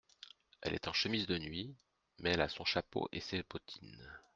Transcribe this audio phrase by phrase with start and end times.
[0.63, 1.75] Elle est en chemise de nuit,
[2.17, 4.09] mais elle a son chapeau et ses bottines.